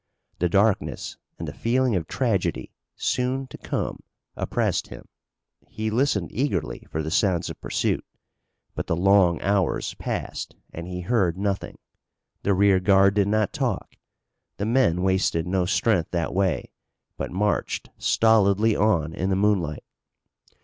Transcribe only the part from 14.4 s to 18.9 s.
The men wasted no strength that way, but marched stolidly